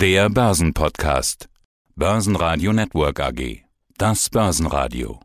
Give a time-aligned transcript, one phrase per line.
[0.00, 1.50] Der Börsenpodcast.
[1.94, 3.64] Börsenradio Network AG.
[3.98, 5.20] Das Börsenradio.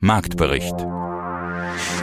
[0.00, 0.74] Marktbericht.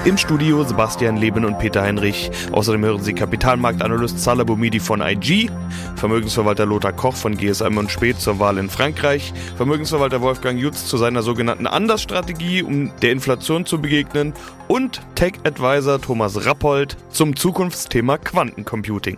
[0.05, 2.31] Im Studio Sebastian Leben und Peter Heinrich.
[2.54, 5.49] Außerdem hören Sie Kapitalmarktanalyst Salah Boumidi von IG,
[5.97, 10.95] Vermögensverwalter Lothar Koch von GSM und Spät zur Wahl in Frankreich, Vermögensverwalter Wolfgang Jutz zu
[10.95, 14.31] seiner sogenannten Andersstrategie, um der Inflation zu begegnen
[14.70, 19.18] und Tech-Advisor Thomas Rappold zum Zukunftsthema Quantencomputing.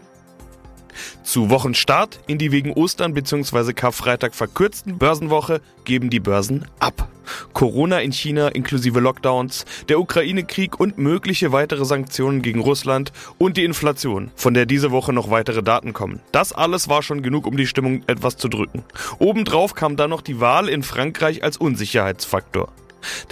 [1.23, 3.73] Zu Wochenstart in die wegen Ostern bzw.
[3.73, 7.07] Karfreitag verkürzten Börsenwoche geben die Börsen ab.
[7.53, 13.63] Corona in China inklusive Lockdowns, der Ukraine-Krieg und mögliche weitere Sanktionen gegen Russland und die
[13.63, 16.19] Inflation, von der diese Woche noch weitere Daten kommen.
[16.31, 18.83] Das alles war schon genug, um die Stimmung etwas zu drücken.
[19.19, 22.69] Obendrauf kam dann noch die Wahl in Frankreich als Unsicherheitsfaktor.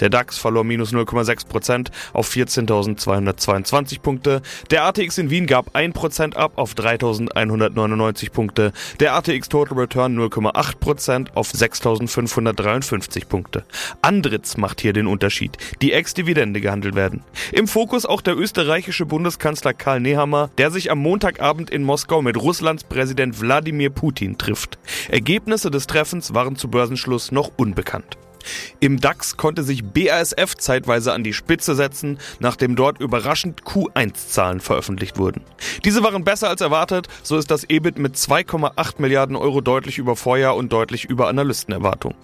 [0.00, 4.42] Der DAX verlor minus 0,6% auf 14.222 Punkte.
[4.70, 8.72] Der ATX in Wien gab 1% ab auf 3.199 Punkte.
[9.00, 13.64] Der ATX Total Return 0,8% auf 6.553 Punkte.
[14.02, 15.56] Andritz macht hier den Unterschied.
[15.82, 17.22] Die Ex-Dividende gehandelt werden.
[17.52, 22.36] Im Fokus auch der österreichische Bundeskanzler Karl Nehammer, der sich am Montagabend in Moskau mit
[22.36, 24.78] Russlands Präsident Wladimir Putin trifft.
[25.08, 28.16] Ergebnisse des Treffens waren zu Börsenschluss noch unbekannt.
[28.80, 35.18] Im DAX konnte sich BASF zeitweise an die Spitze setzen, nachdem dort überraschend Q1-Zahlen veröffentlicht
[35.18, 35.42] wurden.
[35.84, 40.16] Diese waren besser als erwartet, so ist das EBIT mit 2,8 Milliarden Euro deutlich über
[40.16, 42.14] Vorjahr und deutlich über Analystenerwartung.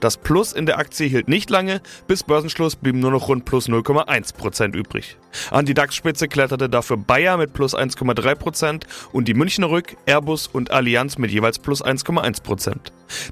[0.00, 3.68] Das Plus in der Aktie hielt nicht lange, bis Börsenschluss blieben nur noch rund plus
[3.68, 5.16] 0,1% übrig.
[5.50, 10.70] An die DAX-Spitze kletterte dafür Bayer mit plus 1,3% und die Münchner Rück, Airbus und
[10.70, 12.76] Allianz mit jeweils plus 1,1%.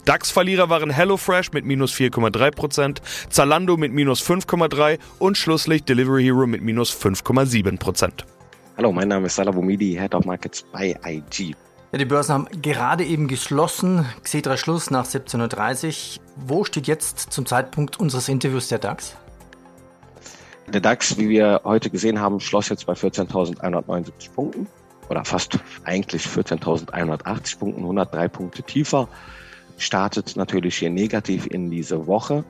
[0.04, 2.98] DAX-Verlierer waren HelloFresh mit minus 4,3%,
[3.30, 8.24] Zalando mit minus 5,3% und Schlusslicht Delivery Hero mit minus 5,7%.
[8.76, 11.54] Hallo, mein Name ist Salah Boumidi, Head of Markets bei IG.
[11.94, 14.04] Ja, die Börsen haben gerade eben geschlossen.
[14.24, 16.24] Xetra Schluss nach 17.30 Uhr.
[16.34, 19.14] Wo steht jetzt zum Zeitpunkt unseres Interviews der DAX?
[20.66, 24.66] Der DAX, wie wir heute gesehen haben, schloss jetzt bei 14.179 Punkten
[25.08, 29.06] oder fast eigentlich 14.180 Punkten, 103 Punkte tiefer.
[29.78, 32.44] Startet natürlich hier negativ in diese Woche.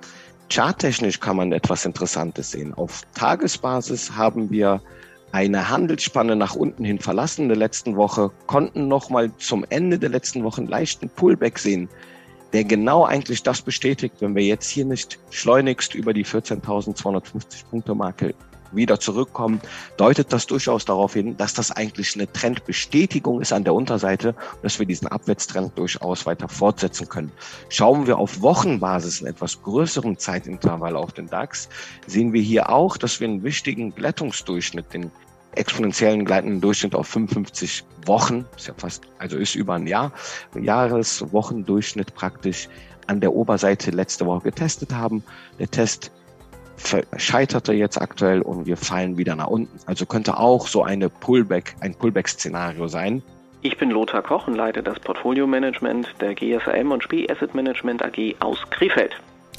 [0.51, 2.73] Charttechnisch kann man etwas Interessantes sehen.
[2.73, 4.81] Auf Tagesbasis haben wir
[5.35, 10.11] eine Handelsspanne nach unten hin verlassen in der letzten Woche, konnten nochmal zum Ende der
[10.11, 11.89] letzten Woche einen leichten Pullback sehen,
[12.53, 17.97] der genau eigentlich das bestätigt, wenn wir jetzt hier nicht schleunigst über die 14.250 Punkte
[17.97, 18.33] Marke
[18.71, 19.61] wieder zurückkommen,
[19.97, 24.79] deutet das durchaus darauf hin, dass das eigentlich eine Trendbestätigung ist an der Unterseite dass
[24.79, 27.33] wir diesen Abwärtstrend durchaus weiter fortsetzen können.
[27.69, 31.69] Schauen wir auf Wochenbasis in etwas größerem Zeitintervall auf den DAX,
[32.07, 35.11] sehen wir hier auch, dass wir einen wichtigen Glättungsdurchschnitt, den
[35.59, 40.13] exponentiellen gleitenden Durchschnitt auf 55 Wochen, ist ja fast, also ist über ein Jahr,
[40.59, 42.69] Jahreswochendurchschnitt praktisch
[43.07, 45.23] an der Oberseite letzte Woche getestet haben.
[45.59, 46.11] Der Test
[47.17, 49.79] scheiterte jetzt aktuell und wir fallen wieder nach unten.
[49.87, 53.23] Also könnte auch so eine Pullback, ein Pullback-Szenario sein.
[53.63, 58.35] Ich bin Lothar Koch und leite das Portfolio-Management der GSM und Spee Asset Management AG
[58.41, 59.13] aus Krefeld.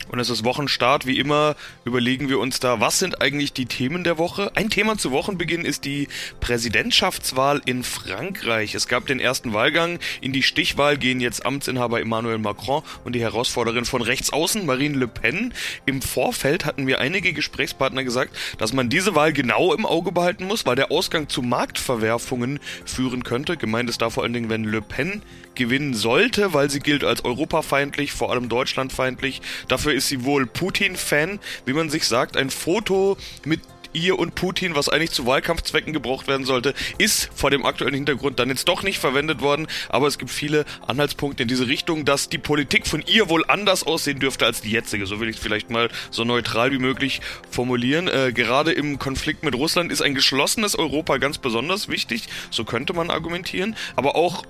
[0.10, 1.06] Und es ist Wochenstart.
[1.06, 4.52] Wie immer überlegen wir uns da, was sind eigentlich die Themen der Woche?
[4.56, 6.08] Ein Thema zu Wochenbeginn ist die
[6.40, 8.76] Präsidentschaftswahl in Frankreich.
[8.76, 10.00] Es gab den ersten Wahlgang.
[10.22, 14.98] In die Stichwahl gehen jetzt Amtsinhaber Emmanuel Macron und die Herausforderin von rechts außen, Marine
[14.98, 15.54] Le Pen.
[15.86, 20.46] Im Vorfeld hatten mir einige Gesprächspartner gesagt, dass man diese Wahl genau im Auge behalten
[20.46, 23.58] muss, weil der Ausgang zu Marktverwerfungen führen könnte.
[23.58, 25.22] Gemeint ist da vor allen Dingen, wenn Le Pen
[25.56, 29.42] gewinnen sollte, weil sie gilt als europafeindlich, vor allem deutschlandfeindlich.
[29.68, 32.38] Dafür ist sie wohl Putin-Fan, wie man sich sagt.
[32.38, 33.62] Ein Foto mit
[33.96, 38.40] ihr und Putin, was eigentlich zu Wahlkampfzwecken gebraucht werden sollte, ist vor dem aktuellen Hintergrund
[38.40, 39.68] dann jetzt doch nicht verwendet worden.
[39.90, 43.84] Aber es gibt viele Anhaltspunkte in diese Richtung, dass die Politik von ihr wohl anders
[43.84, 45.06] aussehen dürfte als die jetzige.
[45.06, 48.08] So will ich es vielleicht mal so neutral wie möglich formulieren.
[48.08, 52.28] Äh, gerade im Konflikt mit Russland ist ein geschlossenes Europa ganz besonders wichtig.
[52.52, 53.76] So könnte man argumentieren.
[53.96, 54.44] Aber auch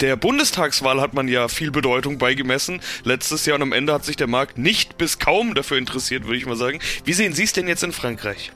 [0.00, 4.16] der Bundestagswahl hat man ja viel Bedeutung beigemessen letztes Jahr und am Ende hat sich
[4.16, 6.80] der Markt nicht bis kaum dafür interessiert, würde ich mal sagen.
[7.04, 8.52] Wie sehen Sie es denn jetzt in Frankreich?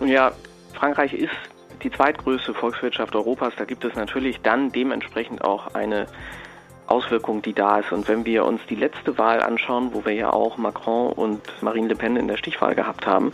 [0.00, 0.32] Nun ja,
[0.74, 1.32] Frankreich ist
[1.82, 3.54] die zweitgrößte Volkswirtschaft Europas.
[3.56, 6.06] Da gibt es natürlich dann dementsprechend auch eine
[6.86, 7.92] Auswirkung, die da ist.
[7.92, 11.88] Und wenn wir uns die letzte Wahl anschauen, wo wir ja auch Macron und Marine
[11.88, 13.32] Le Pen in der Stichwahl gehabt haben,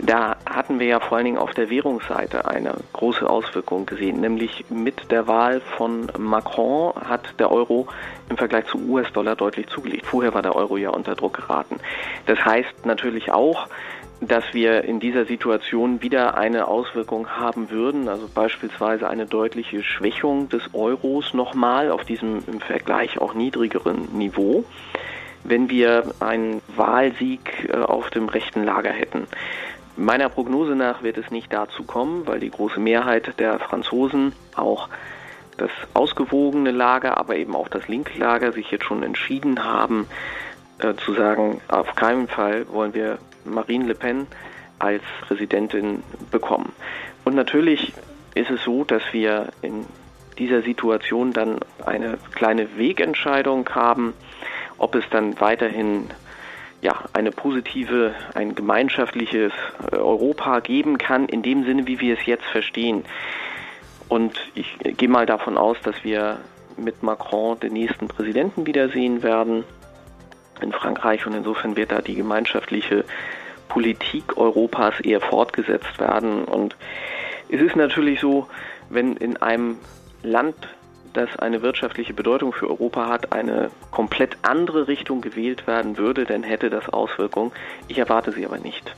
[0.00, 4.64] Da hatten wir ja vor allen Dingen auf der Währungsseite eine große Auswirkung gesehen, nämlich
[4.68, 7.86] mit der Wahl von Macron hat der Euro
[8.28, 10.06] im Vergleich zu US-Dollar deutlich zugelegt.
[10.06, 11.76] Vorher war der Euro ja unter Druck geraten.
[12.26, 13.68] Das heißt natürlich auch,
[14.20, 20.48] dass wir in dieser Situation wieder eine Auswirkung haben würden, also beispielsweise eine deutliche Schwächung
[20.48, 24.64] des Euros nochmal auf diesem im Vergleich auch niedrigeren Niveau,
[25.42, 29.26] wenn wir einen Wahlsieg äh, auf dem rechten Lager hätten.
[29.96, 34.88] Meiner Prognose nach wird es nicht dazu kommen, weil die große Mehrheit der Franzosen auch
[35.56, 40.08] das ausgewogene Lager, aber eben auch das linke Lager sich jetzt schon entschieden haben,
[40.78, 44.26] äh, zu sagen, auf keinen Fall wollen wir Marine Le Pen
[44.80, 46.02] als Präsidentin
[46.32, 46.72] bekommen.
[47.24, 47.92] Und natürlich
[48.34, 49.86] ist es so, dass wir in
[50.38, 54.14] dieser Situation dann eine kleine Wegentscheidung haben,
[54.78, 56.10] ob es dann weiterhin
[56.84, 59.52] ja, eine positive, ein gemeinschaftliches
[59.90, 63.04] äh, Europa geben kann, in dem Sinne, wie wir es jetzt verstehen.
[64.10, 66.40] Und ich gehe mal davon aus, dass wir
[66.76, 69.64] mit Macron den nächsten Präsidenten wiedersehen werden
[70.60, 73.04] in Frankreich und insofern wird da die gemeinschaftliche
[73.68, 76.44] Politik Europas eher fortgesetzt werden.
[76.44, 76.76] Und
[77.48, 78.46] es ist natürlich so,
[78.90, 79.78] wenn in einem
[80.22, 80.54] Land,
[81.14, 86.42] das eine wirtschaftliche Bedeutung für Europa hat, eine komplett andere Richtung gewählt werden würde, dann
[86.42, 87.52] hätte das Auswirkungen.
[87.88, 88.94] Ich erwarte sie aber nicht.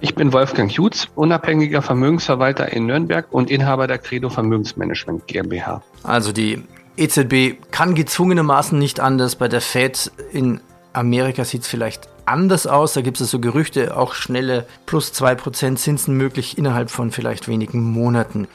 [0.00, 5.82] Ich bin Wolfgang Jutz, unabhängiger Vermögensverwalter in Nürnberg und Inhaber der Credo Vermögensmanagement GmbH.
[6.02, 6.62] Also die
[6.96, 9.36] EZB kann gezwungenermaßen nicht anders.
[9.36, 10.60] Bei der Fed in
[10.92, 12.92] Amerika sieht es vielleicht anders aus.
[12.92, 17.82] Da gibt es so Gerüchte, auch schnelle plus 2% Zinsen möglich innerhalb von vielleicht wenigen
[17.82, 18.48] Monaten.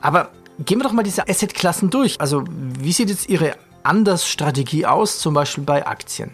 [0.00, 0.30] Aber
[0.64, 2.20] gehen wir doch mal diese Assetklassen durch.
[2.20, 6.30] Also wie sieht jetzt Ihre Andersstrategie aus, zum Beispiel bei Aktien?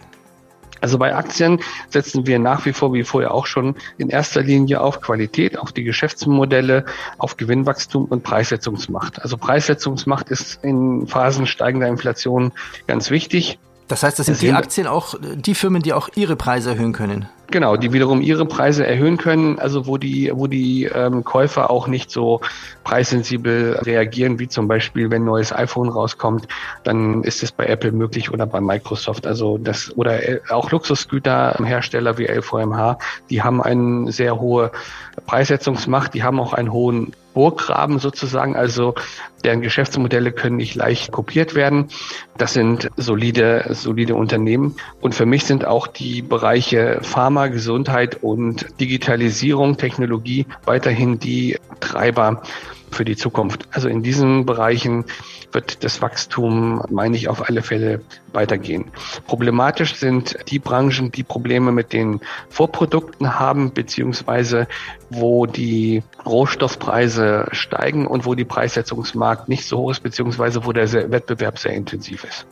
[0.81, 4.81] Also bei Aktien setzen wir nach wie vor, wie vorher auch schon, in erster Linie
[4.81, 6.85] auf Qualität, auf die Geschäftsmodelle,
[7.17, 9.21] auf Gewinnwachstum und Preissetzungsmacht.
[9.21, 12.51] Also Preissetzungsmacht ist in Phasen steigender Inflation
[12.85, 13.57] ganz wichtig.
[13.87, 17.29] Das heißt, das sind die Aktien auch die Firmen, die auch ihre Preise erhöhen können.
[17.51, 21.87] Genau, die wiederum ihre Preise erhöhen können, also wo die, wo die ähm, Käufer auch
[21.87, 22.41] nicht so
[22.83, 26.47] preissensibel reagieren, wie zum Beispiel, wenn ein neues iPhone rauskommt,
[26.83, 29.27] dann ist es bei Apple möglich oder bei Microsoft.
[29.27, 32.97] Also das oder auch Luxusgüterhersteller wie LVMH,
[33.29, 34.71] die haben eine sehr hohe
[35.27, 38.95] Preissetzungsmacht, die haben auch einen hohen Burggraben sozusagen, also
[39.43, 41.89] deren Geschäftsmodelle können nicht leicht kopiert werden.
[42.37, 44.75] Das sind solide, solide Unternehmen.
[44.99, 52.41] Und für mich sind auch die Bereiche Pharma, Gesundheit und Digitalisierung, Technologie weiterhin die Treiber
[52.91, 53.67] für die Zukunft.
[53.71, 55.05] Also in diesen Bereichen
[55.51, 58.01] wird das Wachstum, meine ich, auf alle Fälle
[58.33, 58.91] weitergehen.
[59.27, 64.67] Problematisch sind die Branchen, die Probleme mit den Vorprodukten haben, beziehungsweise
[65.09, 70.91] wo die Rohstoffpreise steigen und wo die Preissetzungsmarkt nicht so hoch ist, beziehungsweise wo der
[71.11, 72.45] Wettbewerb sehr intensiv ist.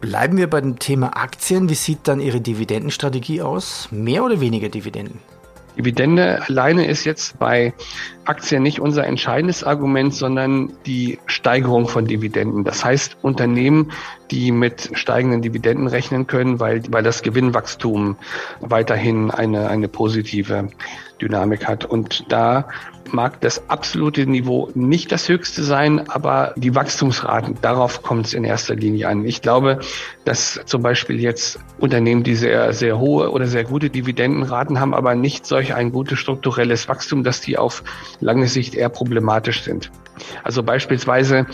[0.00, 1.68] Bleiben wir bei dem Thema Aktien.
[1.68, 3.88] Wie sieht dann Ihre Dividendenstrategie aus?
[3.90, 5.20] Mehr oder weniger Dividenden?
[5.78, 7.72] Dividende alleine ist jetzt bei
[8.24, 12.64] Aktien nicht unser entscheidendes Argument, sondern die Steigerung von Dividenden.
[12.64, 13.92] Das heißt, Unternehmen,
[14.32, 18.16] die mit steigenden Dividenden rechnen können, weil, weil das Gewinnwachstum
[18.60, 20.68] weiterhin eine, eine positive
[21.20, 21.84] Dynamik hat.
[21.84, 22.68] Und da
[23.12, 28.44] mag das absolute Niveau nicht das höchste sein, aber die Wachstumsraten, darauf kommt es in
[28.44, 29.24] erster Linie an.
[29.24, 29.80] Ich glaube,
[30.24, 35.14] dass zum Beispiel jetzt Unternehmen, die sehr, sehr hohe oder sehr gute Dividendenraten haben, aber
[35.14, 37.82] nicht solch ein gutes strukturelles Wachstum, dass die auf
[38.20, 39.90] lange Sicht eher problematisch sind.
[40.42, 41.46] Also beispielsweise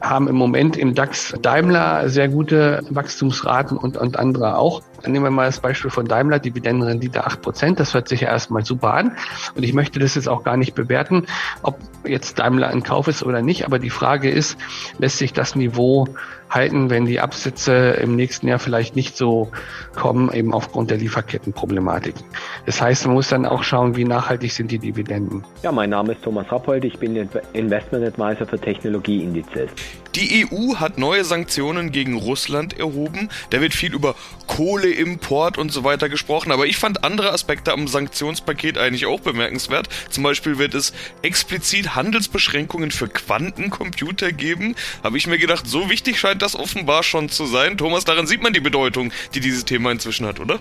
[0.00, 4.82] haben im Moment im DAX Daimler sehr gute Wachstumsraten und, und andere auch.
[5.02, 7.76] Dann nehmen wir mal das Beispiel von Daimler, Dividendenrendite 8%.
[7.76, 9.16] Das hört sich ja erstmal super an.
[9.54, 11.26] Und ich möchte das jetzt auch gar nicht bewerten,
[11.62, 13.64] ob jetzt Daimler ein Kauf ist oder nicht.
[13.64, 14.58] Aber die Frage ist,
[14.98, 16.08] lässt sich das Niveau
[16.50, 19.50] halten, wenn die Absätze im nächsten Jahr vielleicht nicht so
[19.94, 22.24] kommen, eben aufgrund der Lieferkettenproblematiken.
[22.66, 25.44] Das heißt, man muss dann auch schauen, wie nachhaltig sind die Dividenden.
[25.62, 29.70] Ja, mein Name ist Thomas Rappold, ich bin Investment Advisor für Technologieindizes.
[30.18, 33.28] Die EU hat neue Sanktionen gegen Russland erhoben.
[33.50, 34.16] Da wird viel über
[34.48, 39.88] Kohleimport und so weiter gesprochen, aber ich fand andere Aspekte am Sanktionspaket eigentlich auch bemerkenswert.
[40.10, 44.74] Zum Beispiel wird es explizit Handelsbeschränkungen für Quantencomputer geben.
[45.04, 47.78] Habe ich mir gedacht, so wichtig scheint das offenbar schon zu sein.
[47.78, 50.58] Thomas, daran sieht man die Bedeutung, die dieses Thema inzwischen hat, oder?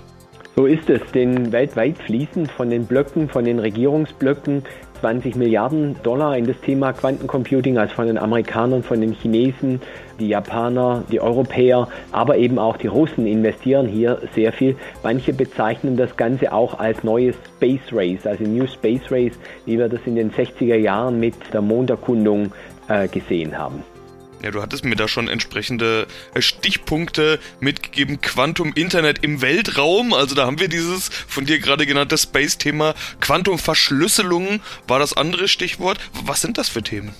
[0.57, 4.63] So ist es, denn weltweit fließen von den Blöcken, von den Regierungsblöcken
[4.99, 9.81] 20 Milliarden Dollar in das Thema Quantencomputing, also von den Amerikanern, von den Chinesen,
[10.19, 14.75] die Japaner, die Europäer, aber eben auch die Russen investieren hier sehr viel.
[15.03, 19.89] Manche bezeichnen das Ganze auch als neues Space Race, also New Space Race, wie wir
[19.89, 22.51] das in den 60er Jahren mit der Monderkundung
[22.87, 23.83] äh, gesehen haben.
[24.43, 28.21] Ja, du hattest mir da schon entsprechende äh, Stichpunkte mitgegeben.
[28.21, 30.13] Quantum Internet im Weltraum.
[30.13, 32.93] Also da haben wir dieses von dir gerade genannte Space-Thema.
[33.19, 35.99] Quantumverschlüsselung war das andere Stichwort.
[36.25, 37.13] Was sind das für Themen?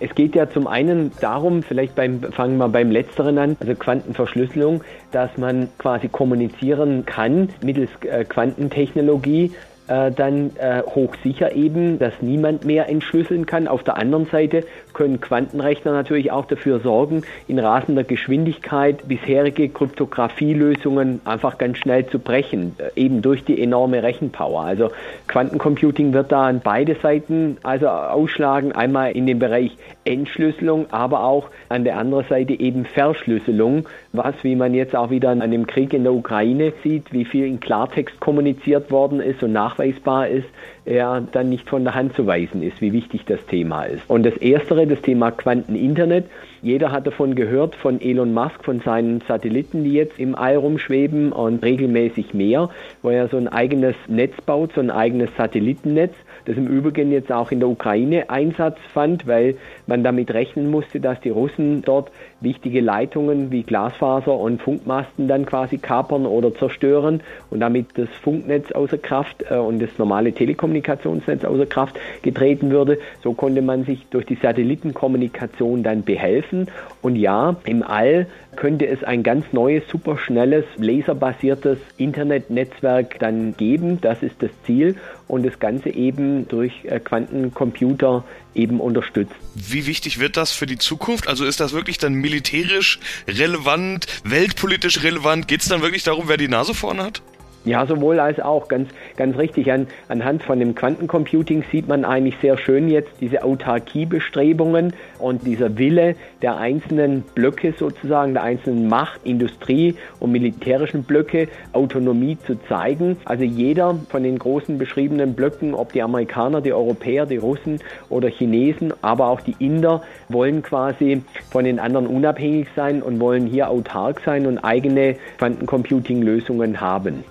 [0.00, 4.82] Es geht ja zum einen darum, vielleicht beim, fangen wir beim Letzteren an, also Quantenverschlüsselung,
[5.12, 9.52] dass man quasi kommunizieren kann mittels äh, Quantentechnologie
[9.86, 13.68] äh, dann äh, hochsicher eben, dass niemand mehr entschlüsseln kann.
[13.68, 14.64] Auf der anderen Seite
[14.94, 22.18] können Quantenrechner natürlich auch dafür sorgen, in rasender Geschwindigkeit bisherige Kryptographielösungen einfach ganz schnell zu
[22.18, 24.62] brechen, äh, eben durch die enorme Rechenpower.
[24.62, 24.90] Also
[25.28, 31.48] Quantencomputing wird da an beide Seiten also ausschlagen, einmal in dem Bereich Entschlüsselung, aber auch
[31.68, 35.92] an der anderen Seite eben Verschlüsselung, was, wie man jetzt auch wieder an dem Krieg
[35.92, 40.46] in der Ukraine sieht, wie viel in Klartext kommuniziert worden ist und nachweisbar ist,
[40.84, 44.02] er dann nicht von der Hand zu weisen ist, wie wichtig das Thema ist.
[44.08, 46.26] Und das Erstere, das Thema Quanteninternet,
[46.62, 51.32] jeder hat davon gehört, von Elon Musk, von seinen Satelliten, die jetzt im All rumschweben
[51.32, 52.70] und regelmäßig mehr,
[53.02, 56.14] wo er so ein eigenes Netz baut, so ein eigenes Satellitennetz,
[56.46, 59.56] das im Übrigen jetzt auch in der Ukraine Einsatz fand, weil
[59.86, 62.10] man damit rechnen musste, dass die Russen dort
[62.44, 68.70] wichtige Leitungen wie Glasfaser und Funkmasten dann quasi kapern oder zerstören und damit das Funknetz
[68.72, 72.98] außer Kraft äh, und das normale Telekommunikationsnetz außer Kraft getreten würde.
[73.22, 76.68] So konnte man sich durch die Satellitenkommunikation dann behelfen.
[77.02, 84.00] Und ja, im All könnte es ein ganz neues, superschnelles, laserbasiertes Internetnetzwerk dann geben.
[84.00, 84.96] Das ist das Ziel.
[85.26, 89.34] Und das Ganze eben durch äh, Quantencomputer eben unterstützt.
[89.54, 91.28] Wie wichtig wird das für die Zukunft?
[91.28, 95.48] Also ist das wirklich dann militärisch relevant, weltpolitisch relevant?
[95.48, 97.22] Geht es dann wirklich darum, wer die Nase vorne hat?
[97.64, 98.68] Ja, sowohl als auch.
[98.68, 99.72] Ganz, ganz richtig.
[99.72, 105.78] An, anhand von dem Quantencomputing sieht man eigentlich sehr schön jetzt diese Autarkiebestrebungen und dieser
[105.78, 113.16] Wille der einzelnen Blöcke sozusagen, der einzelnen Macht, Industrie und militärischen Blöcke, Autonomie zu zeigen.
[113.24, 117.80] Also jeder von den großen beschriebenen Blöcken, ob die Amerikaner, die Europäer, die Russen
[118.10, 123.46] oder Chinesen, aber auch die Inder, wollen quasi von den anderen unabhängig sein und wollen
[123.46, 127.24] hier autark sein und eigene Quantencomputing-Lösungen haben.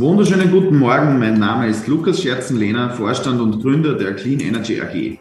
[0.00, 5.18] Wunderschönen guten Morgen, mein Name ist Lukas Scherzenlehner, Vorstand und Gründer der Clean Energy AG.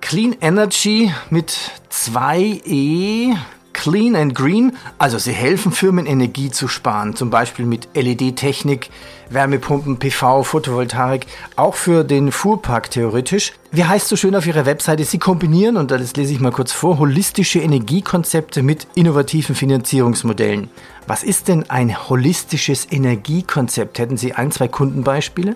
[0.00, 1.54] Clean Energy mit
[1.90, 3.36] 2E
[3.86, 8.90] Clean and Green, also sie helfen Firmen Energie zu sparen, zum Beispiel mit LED-Technik,
[9.30, 13.52] Wärmepumpen, PV, Photovoltaik, auch für den Fuhrpark theoretisch.
[13.70, 16.72] Wie heißt so schön auf ihrer Webseite, sie kombinieren, und das lese ich mal kurz
[16.72, 20.68] vor, holistische Energiekonzepte mit innovativen Finanzierungsmodellen.
[21.06, 24.00] Was ist denn ein holistisches Energiekonzept?
[24.00, 25.54] Hätten Sie ein, zwei Kundenbeispiele?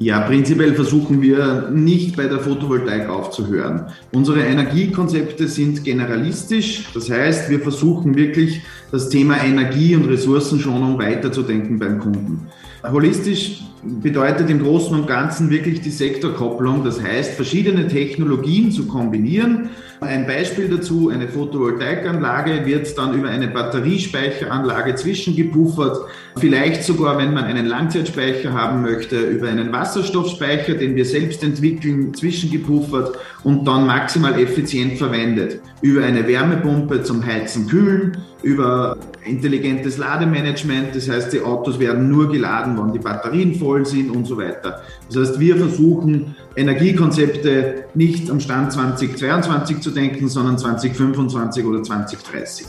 [0.00, 3.86] Ja, prinzipiell versuchen wir nicht bei der Photovoltaik aufzuhören.
[4.12, 6.84] Unsere Energiekonzepte sind generalistisch.
[6.94, 8.62] Das heißt, wir versuchen wirklich
[8.92, 12.46] das Thema Energie- und Ressourcenschonung weiterzudenken beim Kunden.
[12.84, 16.84] Holistisch bedeutet im Großen und Ganzen wirklich die Sektorkopplung.
[16.84, 19.70] Das heißt, verschiedene Technologien zu kombinieren.
[20.00, 26.06] Ein Beispiel dazu, eine Photovoltaikanlage wird dann über eine Batteriespeicheranlage zwischengepuffert.
[26.36, 32.14] Vielleicht sogar, wenn man einen Langzeitspeicher haben möchte, über einen Wasserstoffspeicher, den wir selbst entwickeln,
[32.14, 35.60] zwischengepuffert und dann maximal effizient verwendet.
[35.82, 38.96] Über eine Wärmepumpe zum Heizen, Kühlen, über
[39.28, 44.26] intelligentes Lademanagement, das heißt, die Autos werden nur geladen, wenn die Batterien voll sind und
[44.26, 44.82] so weiter.
[45.12, 52.66] Das heißt, wir versuchen Energiekonzepte nicht am Stand 2022 zu denken, sondern 2025 oder 2030.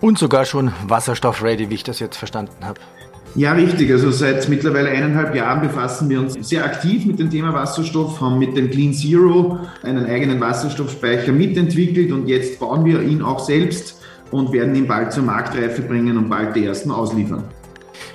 [0.00, 2.80] Und sogar schon wasserstoff-ready, wie ich das jetzt verstanden habe.
[3.36, 3.90] Ja, richtig.
[3.92, 8.38] Also seit mittlerweile eineinhalb Jahren befassen wir uns sehr aktiv mit dem Thema Wasserstoff, haben
[8.38, 13.99] mit dem Clean Zero einen eigenen Wasserstoffspeicher mitentwickelt und jetzt bauen wir ihn auch selbst
[14.30, 17.44] und werden ihn bald zur Marktreife bringen und bald die ersten ausliefern.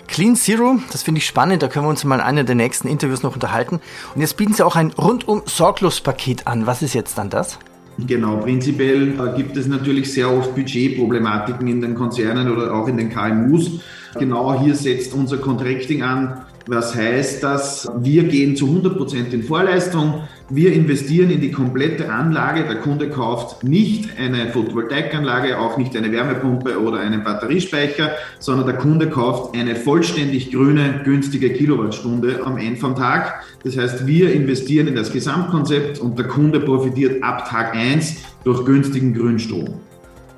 [0.08, 2.88] Clean Zero, das finde ich spannend, da können wir uns mal in einem der nächsten
[2.88, 3.80] Interviews noch unterhalten.
[4.14, 6.68] Und jetzt bieten Sie auch ein rundum sorglos Paket an.
[6.68, 7.60] Was ist jetzt dann das?
[7.98, 12.98] Genau, prinzipiell äh, gibt es natürlich sehr oft Budgetproblematiken in den Konzernen oder auch in
[12.98, 13.80] den KMUs.
[14.20, 16.46] Genau hier setzt unser Contracting an.
[16.68, 17.90] Was heißt das?
[18.00, 20.24] Wir gehen zu 100% in Vorleistung.
[20.50, 22.66] Wir investieren in die komplette Anlage.
[22.66, 28.78] Der Kunde kauft nicht eine Photovoltaikanlage, auch nicht eine Wärmepumpe oder einen Batteriespeicher, sondern der
[28.78, 33.44] Kunde kauft eine vollständig grüne, günstige Kilowattstunde am Ende vom Tag.
[33.64, 38.64] Das heißt, wir investieren in das Gesamtkonzept und der Kunde profitiert ab Tag 1 durch
[38.66, 39.80] günstigen Grünstrom.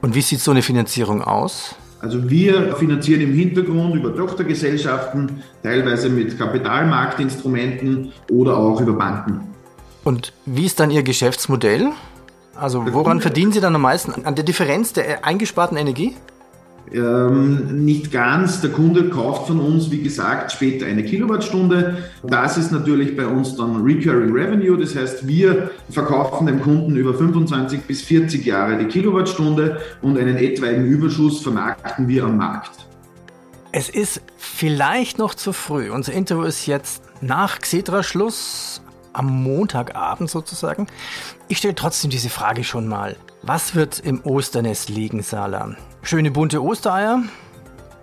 [0.02, 1.76] Und wie sieht so eine Finanzierung aus?
[2.00, 9.57] Also wir finanzieren im Hintergrund über Tochtergesellschaften, teilweise mit Kapitalmarktinstrumenten oder auch über Banken.
[10.08, 11.92] Und wie ist dann Ihr Geschäftsmodell?
[12.56, 14.24] Also woran verdienen Sie dann am meisten?
[14.24, 16.16] An der Differenz der eingesparten Energie?
[16.94, 18.62] Ähm, nicht ganz.
[18.62, 22.06] Der Kunde kauft von uns, wie gesagt, später eine Kilowattstunde.
[22.24, 24.78] Das ist natürlich bei uns dann Recurring Revenue.
[24.78, 30.38] Das heißt, wir verkaufen dem Kunden über 25 bis 40 Jahre die Kilowattstunde und einen
[30.38, 32.72] etwaigen Überschuss vermarkten wir am Markt.
[33.74, 35.92] Es ist vielleicht noch zu früh.
[35.92, 38.82] Unser Interview ist jetzt nach Xetra-Schluss
[39.18, 40.88] am Montagabend sozusagen.
[41.48, 43.16] Ich stelle trotzdem diese Frage schon mal.
[43.42, 45.76] Was wird im Osternest liegen, Sala?
[46.02, 47.24] Schöne bunte Ostereier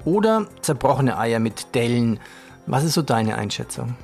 [0.05, 2.21] oder zerbrochene Eier mit Dellen?
[2.67, 3.95] Was ist so deine Einschätzung?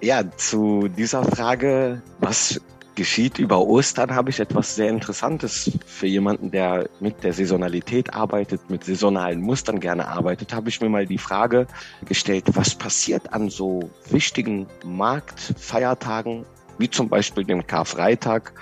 [0.00, 2.60] Ja, zu dieser Frage, was
[2.94, 8.68] geschieht über Ostern, habe ich etwas sehr Interessantes für jemanden, der mit der Saisonalität arbeitet,
[8.68, 11.66] mit saisonalen Mustern gerne arbeitet, habe ich mir mal die Frage
[12.06, 16.44] gestellt, was passiert an so wichtigen Marktfeiertagen,
[16.80, 18.52] wie zum Beispiel dem Karfreitag,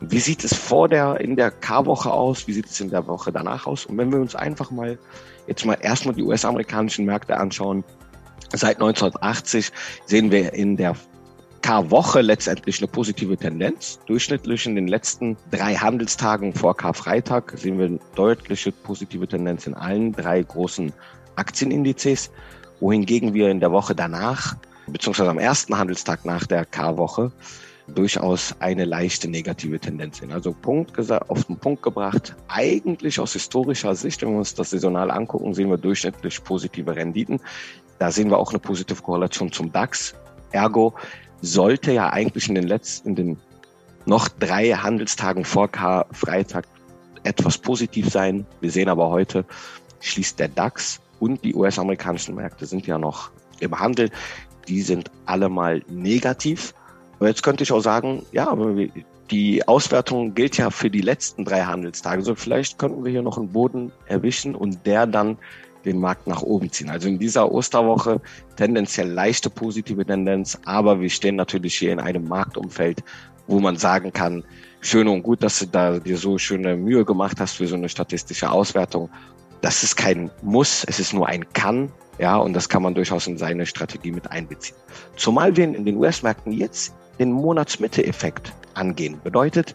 [0.00, 2.48] wie sieht es vor der, in der K-Woche aus?
[2.48, 3.86] Wie sieht es in der Woche danach aus?
[3.86, 4.98] Und wenn wir uns einfach mal
[5.46, 7.84] jetzt mal erstmal die US-amerikanischen Märkte anschauen,
[8.52, 9.70] seit 1980
[10.06, 10.96] sehen wir in der
[11.62, 14.00] K-Woche letztendlich eine positive Tendenz.
[14.06, 19.74] Durchschnittlich in den letzten drei Handelstagen vor Karfreitag sehen wir eine deutliche positive Tendenz in
[19.74, 20.92] allen drei großen
[21.36, 22.32] Aktienindizes,
[22.80, 27.32] wohingegen wir in der Woche danach, beziehungsweise am ersten Handelstag nach der K-Woche,
[27.88, 30.32] durchaus eine leichte negative Tendenz sehen.
[30.32, 30.98] Also Punkt
[31.28, 35.68] auf den Punkt gebracht, eigentlich aus historischer Sicht, wenn wir uns das saisonal angucken, sehen
[35.70, 37.40] wir durchschnittlich positive Renditen.
[37.98, 40.14] Da sehen wir auch eine positive Korrelation zum DAX.
[40.52, 40.94] Ergo
[41.40, 43.36] sollte ja eigentlich in den letzten, in den
[44.06, 46.66] noch drei Handelstagen vor K Freitag
[47.24, 48.46] etwas positiv sein.
[48.60, 49.44] Wir sehen aber heute
[50.00, 54.10] schließt der DAX und die US-amerikanischen Märkte sind ja noch im Handel.
[54.68, 56.74] Die sind alle mal negativ.
[57.18, 58.56] Und jetzt könnte ich auch sagen, ja,
[59.30, 62.22] die Auswertung gilt ja für die letzten drei Handelstage.
[62.22, 65.38] So vielleicht könnten wir hier noch einen Boden erwischen und der dann
[65.84, 66.90] den Markt nach oben ziehen.
[66.90, 68.20] Also in dieser Osterwoche
[68.56, 73.02] tendenziell leichte positive Tendenz, aber wir stehen natürlich hier in einem Marktumfeld,
[73.46, 74.44] wo man sagen kann,
[74.80, 77.88] schön und gut, dass du da dir so schöne Mühe gemacht hast für so eine
[77.88, 79.08] statistische Auswertung.
[79.62, 81.90] Das ist kein Muss, es ist nur ein Kann.
[82.18, 84.76] Ja, und das kann man durchaus in seine Strategie mit einbeziehen.
[85.16, 89.20] Zumal wir in den US-Märkten jetzt den Monatsmitte-Effekt angehen.
[89.22, 89.74] Bedeutet,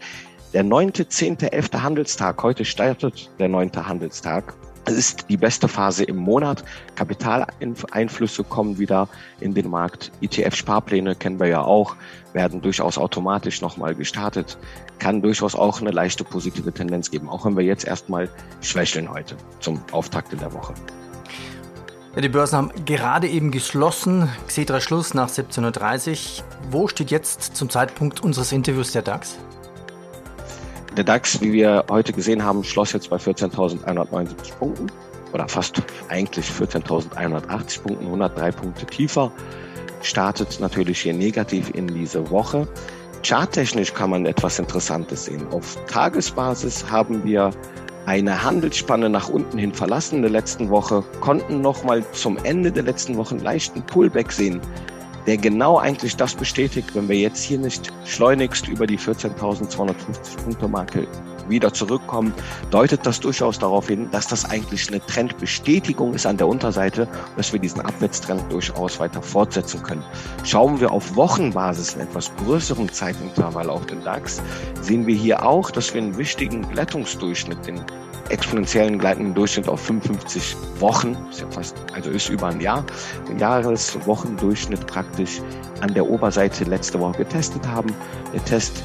[0.53, 4.53] der neunte, zehnte, elfte Handelstag, heute startet der neunte Handelstag,
[4.95, 6.63] ist die beste Phase im Monat.
[6.95, 9.07] Kapitaleinflüsse kommen wieder
[9.39, 10.11] in den Markt.
[10.21, 11.95] ETF-Sparpläne kennen wir ja auch,
[12.33, 14.57] werden durchaus automatisch nochmal gestartet.
[14.99, 18.29] Kann durchaus auch eine leichte positive Tendenz geben, auch wenn wir jetzt erstmal
[18.61, 20.73] schwächeln heute zum Auftakt in der Woche.
[22.15, 24.27] Ja, die Börsen haben gerade eben geschlossen.
[24.47, 26.45] Xetra Schluss nach 17.30 Uhr.
[26.71, 29.37] Wo steht jetzt zum Zeitpunkt unseres Interviews der DAX?
[30.97, 34.87] Der DAX, wie wir heute gesehen haben, schloss jetzt bei 14.179 Punkten
[35.31, 39.31] oder fast eigentlich 14.180 Punkten, 103 Punkte tiefer.
[40.01, 42.67] Startet natürlich hier negativ in diese Woche.
[43.23, 45.45] Charttechnisch kann man etwas Interessantes sehen.
[45.51, 47.51] Auf Tagesbasis haben wir
[48.07, 52.83] eine Handelsspanne nach unten hin verlassen in der letzten Woche, konnten nochmal zum Ende der
[52.83, 54.61] letzten Woche einen leichten Pullback sehen,
[55.27, 60.67] der genau eigentlich das bestätigt, wenn wir jetzt hier nicht schleunigst über die 14.250 Punkte
[60.67, 61.07] Marke
[61.49, 62.33] wieder zurückkommen,
[62.71, 67.53] deutet das durchaus darauf hin, dass das eigentlich eine Trendbestätigung ist an der Unterseite, dass
[67.53, 70.03] wir diesen Abwärtstrend durchaus weiter fortsetzen können.
[70.43, 74.41] Schauen wir auf Wochenbasis in etwas größeren Zeitintervall auf den DAX,
[74.81, 77.81] sehen wir hier auch, dass wir einen wichtigen Glättungsdurchschnitt, den
[78.29, 82.85] exponentiellen gleitenden Durchschnitt auf 55 Wochen, ist ja fast, also ist über ein Jahr,
[83.29, 85.41] den Jahreswochendurchschnitt praktisch
[85.81, 87.93] an der Oberseite letzte Woche getestet haben.
[88.33, 88.83] Der Test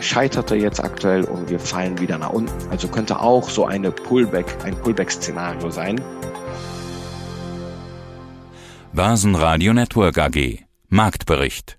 [0.00, 2.52] scheiterte jetzt aktuell und wir fallen wieder nach unten.
[2.70, 6.00] Also könnte auch so eine Pullback, ein Pullback-Szenario sein.
[8.92, 11.78] Basen Radio Network AG Marktbericht